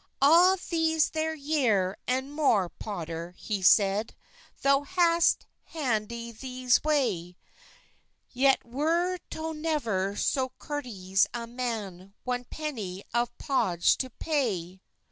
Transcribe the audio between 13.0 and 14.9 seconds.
of pauage to pay."